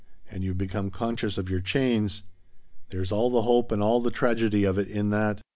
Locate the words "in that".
4.87-5.41